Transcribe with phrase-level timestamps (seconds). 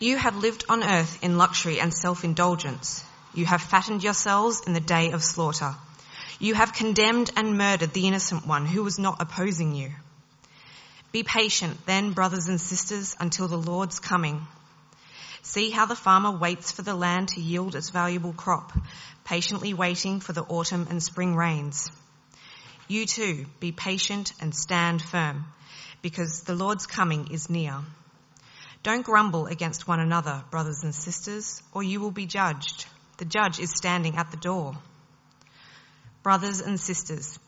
[0.00, 3.02] You have lived on earth in luxury and self-indulgence.
[3.34, 5.74] You have fattened yourselves in the day of slaughter.
[6.38, 9.90] You have condemned and murdered the innocent one who was not opposing you.
[11.10, 14.46] Be patient then, brothers and sisters, until the Lord's coming.
[15.42, 18.72] See how the farmer waits for the land to yield its valuable crop,
[19.24, 21.90] patiently waiting for the autumn and spring rains.
[22.86, 25.46] You too, be patient and stand firm,
[26.02, 27.80] because the Lord's coming is near.
[28.82, 32.86] Don't grumble against one another, brothers and sisters, or you will be judged.
[33.16, 34.76] The judge is standing at the door.
[36.22, 37.38] Brothers and sisters,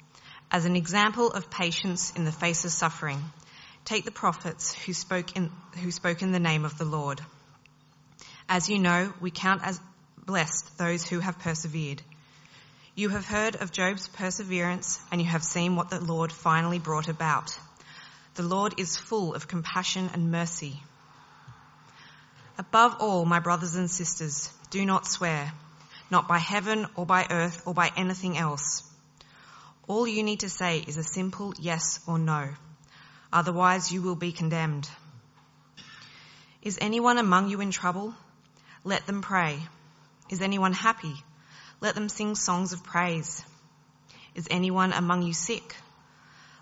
[0.50, 3.22] as an example of patience in the face of suffering,
[3.84, 5.50] take the prophets who spoke in,
[5.82, 7.20] who spoke in the name of the Lord.
[8.48, 9.80] As you know, we count as
[10.26, 12.02] blessed those who have persevered.
[12.96, 17.08] You have heard of Job's perseverance and you have seen what the Lord finally brought
[17.08, 17.56] about.
[18.34, 20.82] The Lord is full of compassion and mercy.
[22.60, 25.50] Above all, my brothers and sisters, do not swear,
[26.10, 28.82] not by heaven or by earth or by anything else.
[29.88, 32.50] All you need to say is a simple yes or no.
[33.32, 34.86] Otherwise you will be condemned.
[36.60, 38.14] Is anyone among you in trouble?
[38.84, 39.58] Let them pray.
[40.28, 41.14] Is anyone happy?
[41.80, 43.42] Let them sing songs of praise.
[44.34, 45.76] Is anyone among you sick?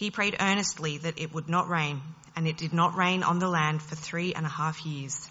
[0.00, 2.00] He prayed earnestly that it would not rain,
[2.34, 5.28] and it did not rain on the land for three and a half years.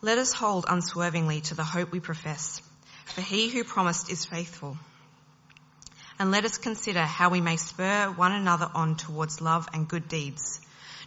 [0.00, 2.62] Let us hold unswervingly to the hope we profess,
[3.04, 4.78] for he who promised is faithful.
[6.18, 10.08] And let us consider how we may spur one another on towards love and good
[10.08, 10.62] deeds,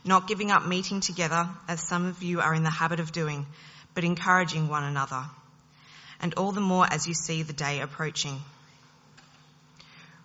[0.06, 3.48] not giving up meeting together as some of you are in the habit of doing,
[3.96, 5.24] but encouraging one another,
[6.20, 8.40] and all the more as you see the day approaching.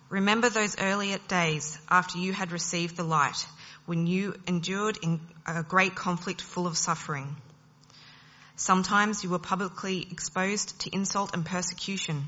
[0.09, 3.45] Remember those earlier days after you had received the light,
[3.85, 7.35] when you endured in a great conflict full of suffering.
[8.55, 12.27] Sometimes you were publicly exposed to insult and persecution.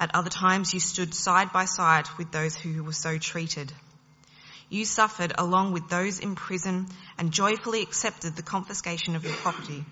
[0.00, 3.72] At other times you stood side by side with those who were so treated.
[4.68, 9.84] You suffered along with those in prison and joyfully accepted the confiscation of your property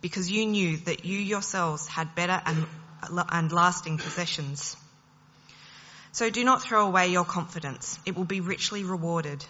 [0.00, 4.76] because you knew that you yourselves had better and lasting possessions.
[6.12, 7.98] So do not throw away your confidence.
[8.04, 9.44] It will be richly rewarded.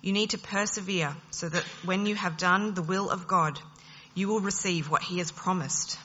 [0.00, 3.60] You need to persevere so that when you have done the will of God,
[4.14, 5.98] you will receive what he has promised.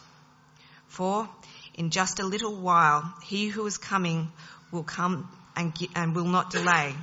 [0.88, 1.30] For
[1.74, 4.32] in just a little while, he who is coming
[4.72, 6.94] will come and, and will not delay.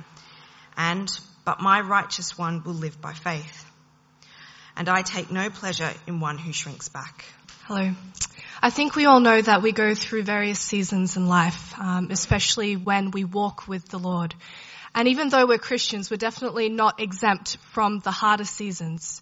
[0.77, 1.09] And,
[1.45, 3.65] but my righteous one will live by faith.
[4.77, 7.25] And I take no pleasure in one who shrinks back.
[7.71, 7.91] Hello.
[8.63, 12.75] I think we all know that we go through various seasons in life, um, especially
[12.75, 14.33] when we walk with the Lord.
[14.95, 19.21] And even though we're Christians, we're definitely not exempt from the harder seasons.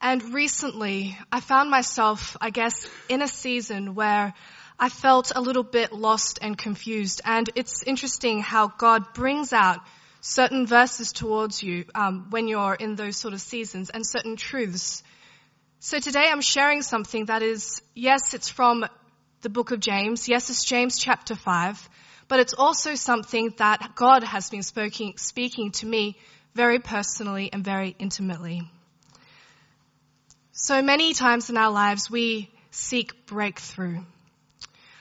[0.00, 4.34] And recently, I found myself, I guess, in a season where
[4.78, 7.22] I felt a little bit lost and confused.
[7.24, 9.80] And it's interesting how God brings out
[10.20, 15.02] certain verses towards you um, when you're in those sort of seasons and certain truths
[15.82, 18.84] so today I'm sharing something that is, yes, it's from
[19.40, 20.28] the book of James.
[20.28, 21.88] Yes, it's James chapter 5.
[22.28, 26.18] But it's also something that God has been speaking, speaking to me
[26.54, 28.70] very personally and very intimately.
[30.52, 34.00] So many times in our lives we seek breakthrough.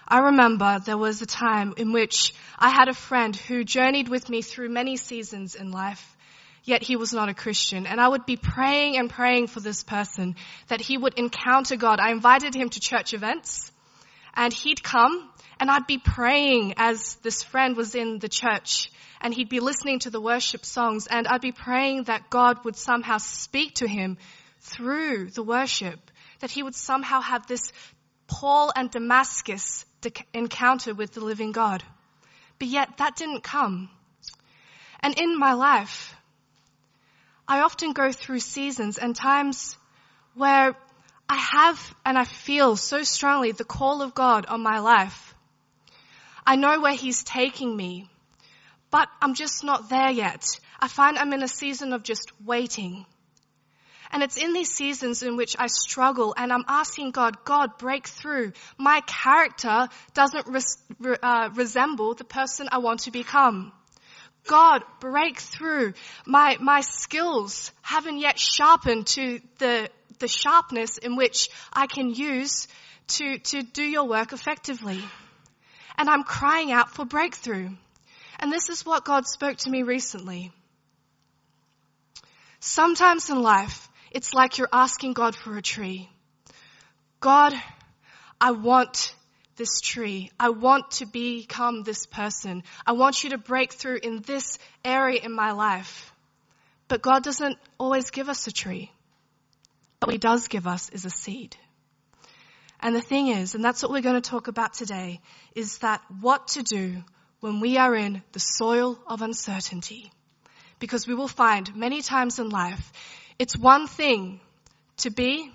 [0.08, 4.30] I remember there was a time in which I had a friend who journeyed with
[4.30, 6.16] me through many seasons in life
[6.70, 7.88] yet he was not a Christian.
[7.88, 10.36] And I would be praying and praying for this person
[10.68, 12.00] that he would encounter God.
[12.00, 13.72] I invited him to church events
[14.36, 15.30] and he'd come
[15.60, 20.00] and I'd be praying as this friend was in the church and he'd be listening
[20.00, 24.18] to the worship songs and I'd be praying that God would somehow speak to him
[24.62, 26.00] through the worship,
[26.40, 27.74] that he would somehow have this
[28.28, 29.86] Paul and Damascus
[30.34, 31.84] encounter with the living God.
[32.60, 33.90] But yet that didn't come.
[35.02, 36.16] And in my life,
[37.50, 39.76] I often go through seasons and times
[40.36, 40.76] where
[41.28, 45.34] I have and I feel so strongly the call of God on my life.
[46.46, 48.08] I know where He's taking me,
[48.92, 50.46] but I'm just not there yet.
[50.80, 53.08] I find I'm in a season of just waiting.
[54.12, 58.08] And it's in these seasons in which I struggle and I'm asking God, God, break
[58.08, 58.54] through.
[58.78, 60.78] My character doesn't res-
[61.24, 63.72] uh, resemble the person I want to become.
[64.48, 65.94] God, break through.
[66.26, 69.90] My, my skills haven't yet sharpened to the,
[70.20, 72.68] the sharpness in which I can use
[73.10, 75.02] to, to do your work effectively.
[75.98, 77.70] And I'm crying out for breakthrough.
[78.40, 80.52] And this is what God spoke to me recently.
[82.60, 86.10] Sometimes in life, it's like you're asking God for a tree.
[87.20, 87.54] God,
[88.40, 89.14] I want
[89.60, 90.32] this tree.
[90.40, 92.64] I want to become this person.
[92.88, 96.12] I want you to break through in this area in my life.
[96.88, 98.92] But God doesn't always give us a tree.
[100.00, 101.56] What He does give us is a seed.
[102.80, 105.20] And the thing is, and that's what we're going to talk about today,
[105.54, 107.04] is that what to do
[107.42, 110.12] when we are in the soil of uncertainty.
[110.80, 112.92] Because we will find many times in life,
[113.38, 114.40] it's one thing
[114.98, 115.52] to be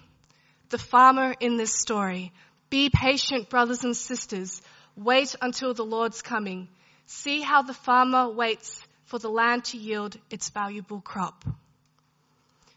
[0.68, 2.32] the farmer in this story,
[2.74, 4.60] be patient, brothers and sisters.
[4.96, 6.66] Wait until the Lord's coming.
[7.06, 11.44] See how the farmer waits for the land to yield its valuable crop.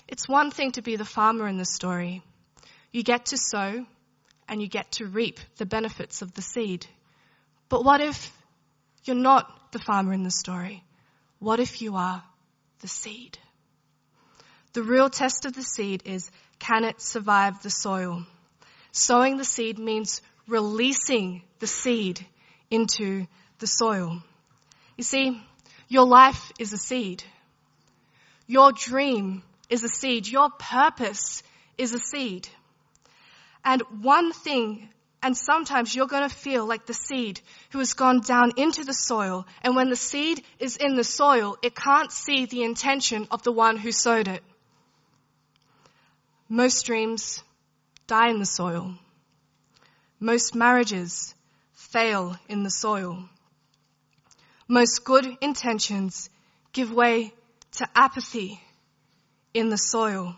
[0.07, 2.21] It's one thing to be the farmer in the story.
[2.91, 3.88] You get to sow
[4.47, 6.85] and you get to reap the benefits of the seed.
[7.67, 8.31] But what if
[9.03, 10.83] you're not the farmer in the story?
[11.39, 12.21] What if you are
[12.81, 13.39] the seed?
[14.73, 16.29] The real test of the seed is
[16.59, 18.27] can it survive the soil?
[18.97, 22.25] Sowing the seed means releasing the seed
[22.71, 23.27] into
[23.59, 24.23] the soil.
[24.97, 25.39] You see,
[25.88, 27.23] your life is a seed.
[28.47, 30.27] Your dream is a seed.
[30.27, 31.44] Your purpose
[31.77, 32.49] is a seed.
[33.63, 34.89] And one thing,
[35.21, 37.39] and sometimes you're going to feel like the seed
[37.69, 39.45] who has gone down into the soil.
[39.61, 43.51] And when the seed is in the soil, it can't see the intention of the
[43.51, 44.43] one who sowed it.
[46.50, 47.43] Most dreams
[48.07, 48.94] die in the soil.
[50.19, 51.36] Most marriages
[51.74, 53.30] fail in the soil.
[54.68, 56.30] Most good intentions
[56.74, 57.33] give way
[57.74, 58.62] to apathy
[59.54, 60.36] in the soil.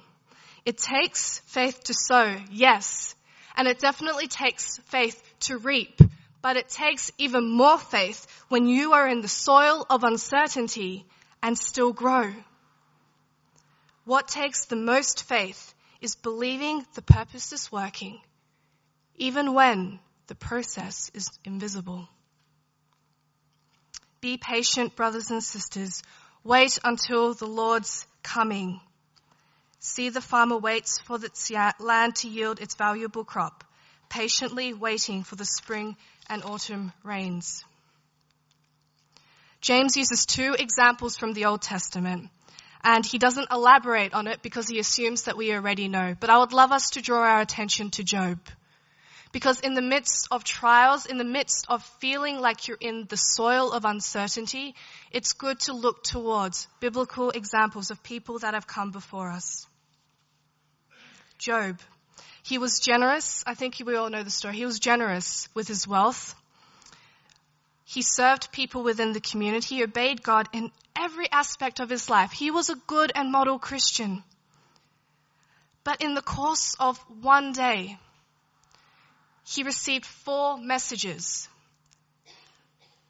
[0.66, 3.16] It takes faith to sow, yes,
[3.56, 6.02] and it definitely takes faith to reap,
[6.42, 11.06] but it takes even more faith when you are in the soil of uncertainty
[11.42, 12.34] and still grow.
[14.06, 18.20] What takes the most faith is believing the purpose is working,
[19.16, 22.08] even when the process is invisible.
[24.22, 26.04] Be patient, brothers and sisters.
[26.44, 28.80] Wait until the Lord's coming.
[29.80, 33.64] See the farmer waits for its uh, land to yield its valuable crop,
[34.10, 35.96] patiently waiting for the spring
[36.30, 37.64] and autumn rains.
[39.62, 42.30] James uses two examples from the Old Testament
[42.84, 46.16] and he doesn't elaborate on it because he assumes that we already know.
[46.20, 48.40] But I would love us to draw our attention to Job.
[49.32, 53.18] Because in the midst of trials, in the midst of feeling like you're in the
[53.18, 54.74] soil of uncertainty,
[55.12, 59.68] it's good to look towards biblical examples of people that have come before us.
[61.38, 61.80] Job.
[62.42, 63.44] He was generous.
[63.46, 64.56] I think we all know the story.
[64.56, 66.36] He was generous with his wealth.
[67.90, 72.32] He served people within the community, he obeyed God in every aspect of his life.
[72.32, 74.24] He was a good and model Christian.
[75.84, 77.98] But in the course of one day,
[79.44, 81.50] he received four messages.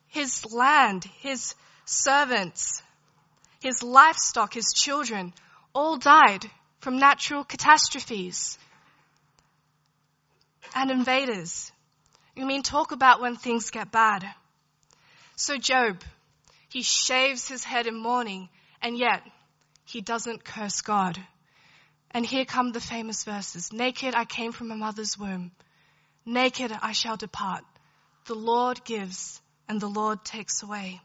[0.07, 2.81] His land, his servants,
[3.59, 5.33] his livestock, his children
[5.75, 8.57] all died from natural catastrophes
[10.73, 11.69] and invaders.
[12.33, 14.25] You mean talk about when things get bad.
[15.39, 16.03] So Job,
[16.67, 18.49] he shaves his head in mourning
[18.81, 19.23] and yet
[19.85, 21.17] he doesn't curse God.
[22.11, 23.71] And here come the famous verses.
[23.71, 25.51] Naked I came from my mother's womb.
[26.25, 27.63] Naked I shall depart.
[28.25, 30.99] The Lord gives and the Lord takes away.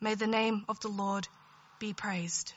[0.00, 1.28] May the name of the Lord
[1.78, 2.54] be praised.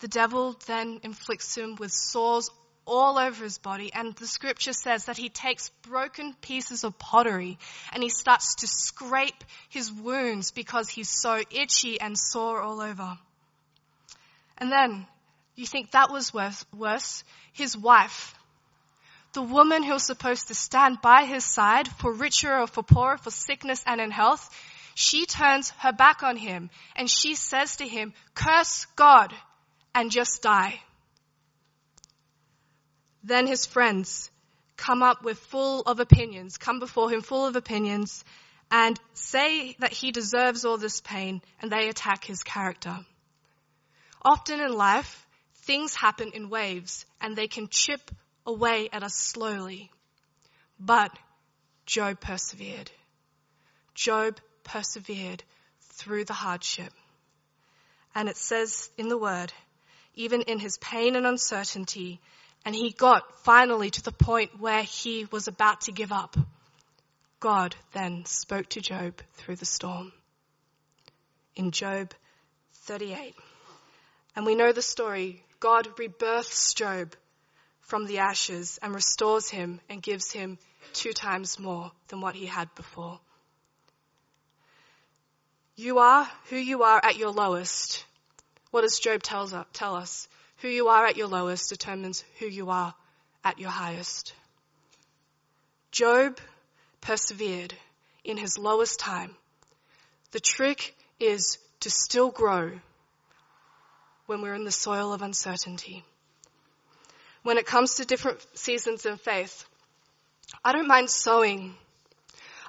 [0.00, 2.50] The devil then inflicts him with sores
[2.86, 3.92] all over his body.
[3.92, 7.58] And the scripture says that he takes broken pieces of pottery
[7.92, 13.18] and he starts to scrape his wounds because he's so itchy and sore all over.
[14.58, 15.06] And then
[15.56, 17.24] you think that was worse.
[17.52, 18.34] His wife,
[19.32, 23.18] the woman who was supposed to stand by his side for richer or for poorer,
[23.18, 24.48] for sickness and in health,
[24.94, 29.32] she turns her back on him and she says to him, curse God
[29.94, 30.80] and just die.
[33.24, 34.30] Then his friends
[34.76, 38.22] come up with full of opinions, come before him full of opinions,
[38.70, 42.98] and say that he deserves all this pain, and they attack his character.
[44.22, 45.26] Often in life,
[45.62, 48.10] things happen in waves and they can chip
[48.46, 49.90] away at us slowly.
[50.78, 51.10] But
[51.86, 52.90] Job persevered.
[53.94, 55.42] Job persevered
[55.92, 56.92] through the hardship.
[58.14, 59.52] And it says in the word,
[60.14, 62.20] even in his pain and uncertainty,
[62.64, 66.36] and he got finally to the point where he was about to give up.
[67.40, 70.12] God then spoke to Job through the storm.
[71.56, 72.12] In Job
[72.84, 73.34] 38.
[74.34, 75.42] And we know the story.
[75.60, 77.14] God rebirths Job
[77.82, 80.58] from the ashes and restores him and gives him
[80.94, 83.20] two times more than what he had before.
[85.76, 88.04] You are who you are at your lowest.
[88.70, 90.28] What does Job tells tell us?
[90.58, 92.94] Who you are at your lowest determines who you are
[93.44, 94.32] at your highest.
[95.90, 96.38] Job
[97.00, 97.74] persevered
[98.24, 99.34] in his lowest time.
[100.32, 102.72] The trick is to still grow
[104.26, 106.02] when we're in the soil of uncertainty.
[107.42, 109.66] When it comes to different seasons in faith,
[110.64, 111.74] I don't mind sowing.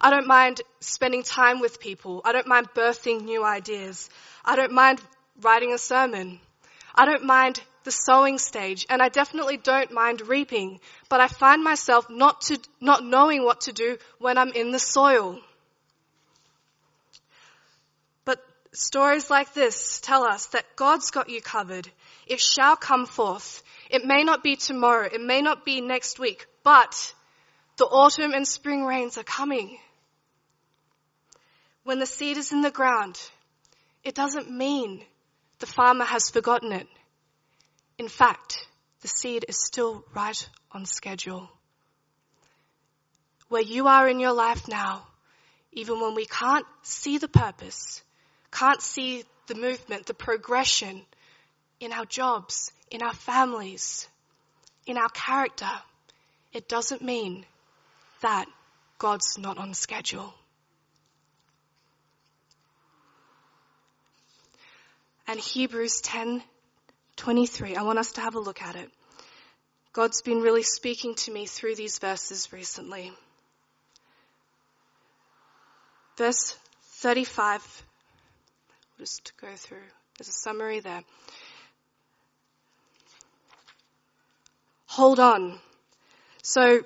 [0.01, 2.21] I don't mind spending time with people.
[2.25, 4.09] I don't mind birthing new ideas.
[4.43, 5.01] I don't mind
[5.41, 6.39] writing a sermon.
[6.93, 11.63] I don't mind the sowing stage and I definitely don't mind reaping, but I find
[11.63, 15.39] myself not to, not knowing what to do when I'm in the soil.
[18.25, 21.89] But stories like this tell us that God's got you covered.
[22.27, 23.63] It shall come forth.
[23.89, 25.07] It may not be tomorrow.
[25.11, 27.13] It may not be next week, but
[27.77, 29.77] the autumn and spring rains are coming.
[31.83, 33.21] When the seed is in the ground,
[34.03, 35.03] it doesn't mean
[35.59, 36.87] the farmer has forgotten it.
[37.97, 38.67] In fact,
[39.01, 41.49] the seed is still right on schedule.
[43.47, 45.05] Where you are in your life now,
[45.71, 48.01] even when we can't see the purpose,
[48.51, 51.05] can't see the movement, the progression
[51.79, 54.07] in our jobs, in our families,
[54.85, 55.69] in our character,
[56.53, 57.45] it doesn't mean
[58.21, 58.47] that
[58.97, 60.33] God's not on schedule.
[65.27, 66.43] And Hebrews 10
[67.17, 67.75] 23.
[67.75, 68.89] I want us to have a look at it.
[69.93, 73.11] God's been really speaking to me through these verses recently.
[76.17, 76.57] Verse
[76.97, 77.83] 35.
[78.97, 79.77] We'll just go through.
[80.17, 81.03] There's a summary there.
[84.87, 85.59] Hold on.
[86.41, 86.81] So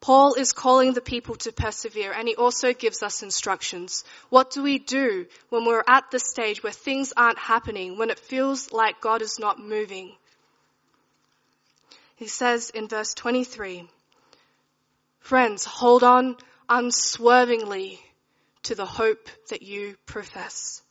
[0.00, 4.04] Paul is calling the people to persevere and he also gives us instructions.
[4.30, 8.18] What do we do when we're at the stage where things aren't happening, when it
[8.18, 10.12] feels like God is not moving?
[12.16, 13.88] He says in verse 23,
[15.20, 16.36] Friends, hold on
[16.68, 18.00] unswervingly
[18.64, 20.82] to the hope that you profess.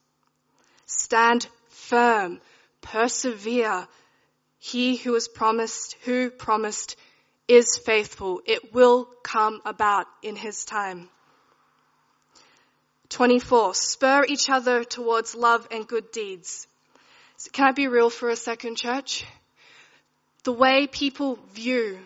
[0.86, 2.42] Stand firm,
[2.82, 3.88] persevere.
[4.60, 6.96] He who has promised, who promised
[7.50, 8.42] is faithful.
[8.46, 11.10] It will come about in his time.
[13.10, 13.74] 24.
[13.74, 16.68] Spur each other towards love and good deeds.
[17.52, 19.26] Can I be real for a second, church?
[20.44, 21.98] The way people view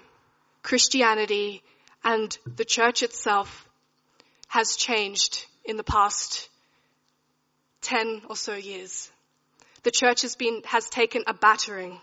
[0.61, 1.61] Christianity
[2.05, 3.67] and the church itself
[4.47, 6.47] has changed in the past
[7.81, 9.11] 10 or so years.
[9.83, 11.99] The church has been, has taken a battering.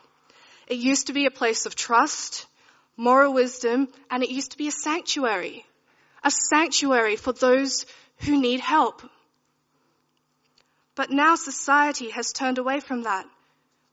[0.66, 2.46] It used to be a place of trust
[2.96, 5.64] moral wisdom, and it used to be a sanctuary.
[6.22, 7.86] A sanctuary for those
[8.18, 9.02] who need help.
[10.94, 13.26] But now society has turned away from that.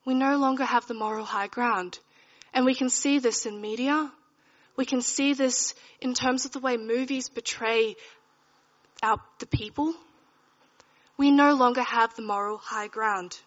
[0.05, 1.99] We no longer have the moral high ground.
[2.53, 4.11] And we can see this in media.
[4.75, 7.95] We can see this in terms of the way movies portray
[9.01, 9.93] our, the people.
[11.17, 13.37] We no longer have the moral high ground.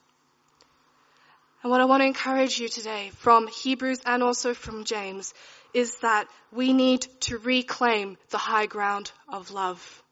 [1.62, 5.34] And what I want to encourage you today from Hebrews and also from James
[5.74, 10.02] is that we need to reclaim the high ground of love.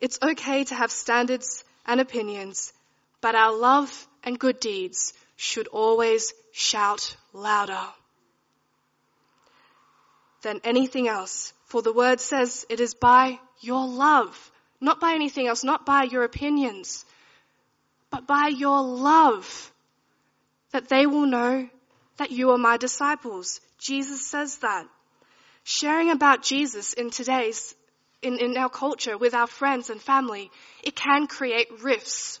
[0.00, 2.72] It's okay to have standards and opinions,
[3.22, 7.80] but our love and good deeds should always shout louder
[10.42, 11.54] than anything else.
[11.64, 16.02] For the word says it is by your love, not by anything else, not by
[16.04, 17.06] your opinions,
[18.14, 19.72] but by your love,
[20.70, 21.68] that they will know
[22.16, 23.60] that you are my disciples.
[23.76, 24.86] Jesus says that.
[25.64, 27.74] Sharing about Jesus in today's,
[28.22, 30.52] in, in our culture with our friends and family,
[30.84, 32.38] it can create rifts.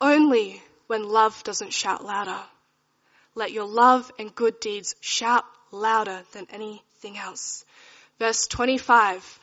[0.00, 2.40] Only when love doesn't shout louder.
[3.36, 7.64] Let your love and good deeds shout louder than anything else.
[8.18, 9.38] Verse 25.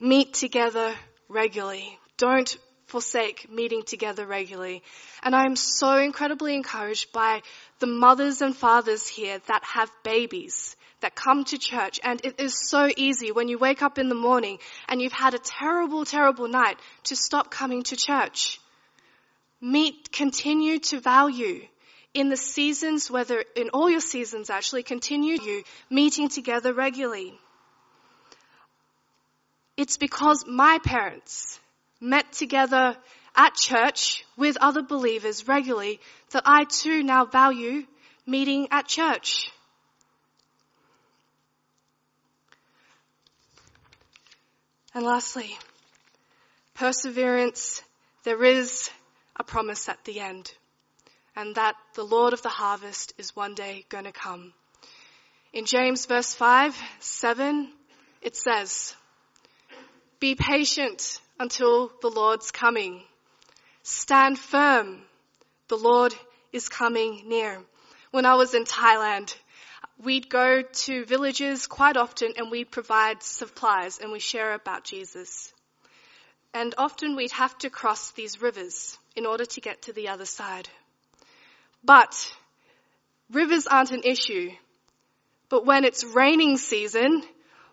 [0.00, 0.92] Meet together
[1.30, 1.98] regularly.
[2.18, 4.82] Don't forsake meeting together regularly.
[5.22, 7.42] And I am so incredibly encouraged by
[7.78, 12.00] the mothers and fathers here that have babies that come to church.
[12.02, 14.58] And it is so easy when you wake up in the morning
[14.88, 18.60] and you've had a terrible, terrible night to stop coming to church.
[19.60, 21.62] Meet, continue to value
[22.12, 27.38] in the seasons, whether in all your seasons actually, continue you meeting together regularly.
[29.80, 31.58] It's because my parents
[32.02, 32.98] met together
[33.34, 36.00] at church with other believers regularly
[36.32, 37.86] that I too now value
[38.26, 39.50] meeting at church.
[44.92, 45.56] And lastly,
[46.74, 47.82] perseverance,
[48.24, 48.90] there is
[49.36, 50.52] a promise at the end,
[51.34, 54.52] and that the Lord of the harvest is one day going to come.
[55.54, 57.72] In James verse 5, 7,
[58.20, 58.94] it says,
[60.20, 63.02] Be patient until the Lord's coming.
[63.82, 65.00] Stand firm.
[65.68, 66.14] The Lord
[66.52, 67.58] is coming near.
[68.10, 69.34] When I was in Thailand,
[70.02, 75.54] we'd go to villages quite often and we'd provide supplies and we share about Jesus.
[76.52, 80.26] And often we'd have to cross these rivers in order to get to the other
[80.26, 80.68] side.
[81.82, 82.30] But
[83.32, 84.50] rivers aren't an issue.
[85.48, 87.22] But when it's raining season,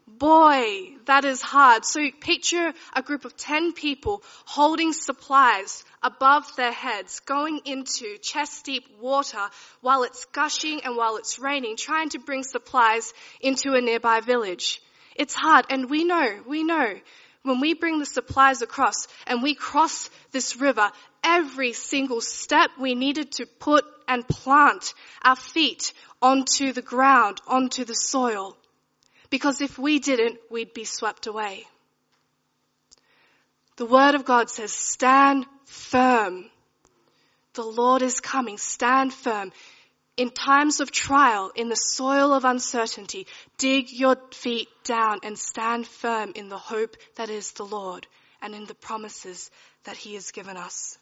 [0.08, 1.86] boy, that is hard.
[1.86, 8.66] So picture a group of 10 people holding supplies above their heads, going into chest
[8.66, 9.50] deep water
[9.82, 14.82] while it's gushing and while it's raining, trying to bring supplies into a nearby village.
[15.16, 16.96] It's hard and we know, we know
[17.44, 20.92] when we bring the supplies across and we cross this river,
[21.24, 27.86] every single step we needed to put and plant our feet onto the ground, onto
[27.86, 28.58] the soil.
[29.30, 31.66] Because if we didn't, we'd be swept away.
[33.78, 36.50] The word of God says, stand firm.
[37.54, 38.58] The Lord is coming.
[38.58, 39.52] Stand firm.
[40.16, 43.28] In times of trial, in the soil of uncertainty,
[43.60, 48.08] dig your feet down and stand firm in the hope that is the Lord
[48.42, 49.52] and in the promises
[49.84, 50.98] that He has given us.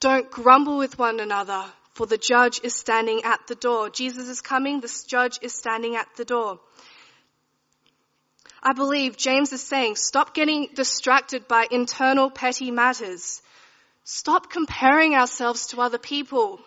[0.00, 3.88] Don't grumble with one another, for the judge is standing at the door.
[3.88, 6.60] Jesus is coming, the judge is standing at the door.
[8.62, 13.42] I believe James is saying, stop getting distracted by internal petty matters.
[14.04, 16.60] Stop comparing ourselves to other people.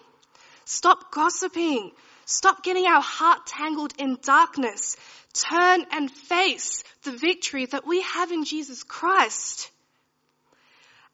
[0.66, 1.92] Stop gossiping.
[2.26, 4.96] Stop getting our heart tangled in darkness.
[5.34, 9.72] Turn and face the victory that we have in Jesus Christ.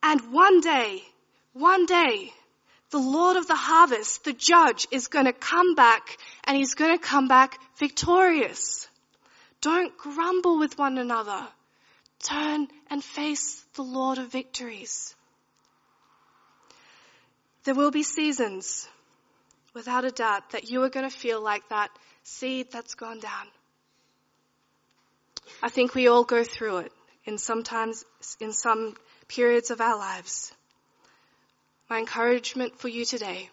[0.01, 1.03] And one day,
[1.53, 2.33] one day,
[2.93, 6.95] the Lord of the harvest, the judge, is going to come back and he's going
[6.95, 8.87] to come back victorious.
[9.61, 11.47] Don't grumble with one another.
[12.19, 15.15] Turn and face the Lord of victories.
[17.63, 18.87] There will be seasons,
[19.73, 21.89] without a doubt, that you are going to feel like that
[22.21, 23.47] seed that's gone down.
[25.63, 26.91] I think we all go through it
[27.25, 28.05] in sometimes,
[28.39, 28.95] in some
[29.27, 30.53] periods of our lives.
[31.93, 33.51] My encouragement for you today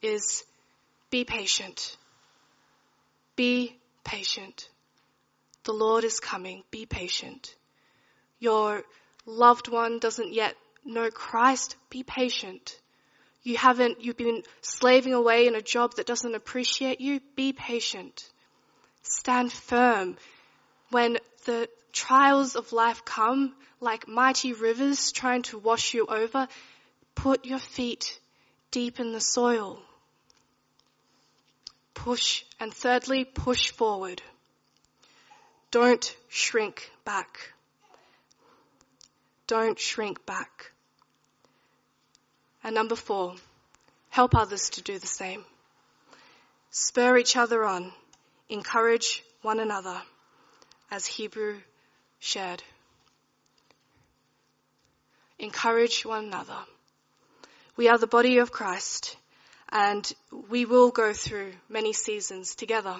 [0.00, 0.44] is
[1.10, 1.96] be patient.
[3.34, 4.68] Be patient.
[5.64, 6.62] The Lord is coming.
[6.70, 7.56] Be patient.
[8.38, 8.84] Your
[9.26, 11.74] loved one doesn't yet know Christ.
[11.90, 12.78] Be patient.
[13.42, 17.18] You haven't, you've been slaving away in a job that doesn't appreciate you.
[17.34, 18.30] Be patient.
[19.02, 20.18] Stand firm.
[20.90, 26.46] When the trials of life come like mighty rivers trying to wash you over,
[27.16, 28.20] Put your feet
[28.70, 29.80] deep in the soil.
[31.94, 34.22] Push, and thirdly, push forward.
[35.72, 37.52] Don't shrink back.
[39.46, 40.70] Don't shrink back.
[42.62, 43.34] And number four,
[44.10, 45.44] help others to do the same.
[46.70, 47.92] Spur each other on.
[48.48, 50.00] Encourage one another
[50.90, 51.60] as Hebrew
[52.18, 52.62] shared.
[55.38, 56.58] Encourage one another.
[57.76, 59.16] We are the body of Christ
[59.70, 60.10] and
[60.48, 62.96] we will go through many seasons together.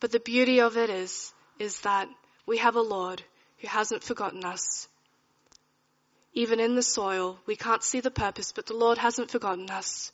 [0.00, 2.08] But the beauty of it is, is that
[2.46, 3.22] we have a Lord
[3.58, 4.88] who hasn't forgotten us.
[6.32, 10.10] Even in the soil, we can't see the purpose, but the Lord hasn't forgotten us.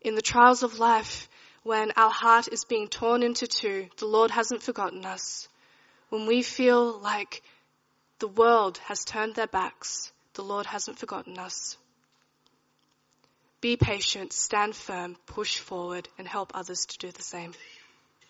[0.00, 1.28] In the trials of life,
[1.62, 5.48] when our heart is being torn into two, the Lord hasn't forgotten us.
[6.10, 7.42] When we feel like
[8.18, 11.76] the world has turned their backs, the Lord hasn't forgotten us.
[13.60, 17.54] Be patient, stand firm, push forward, and help others to do the same.